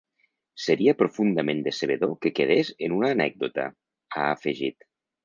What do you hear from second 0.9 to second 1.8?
profundament